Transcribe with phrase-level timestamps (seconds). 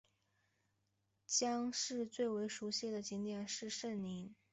[1.27, 4.33] 姜市最为人熟悉的景点是圣陵。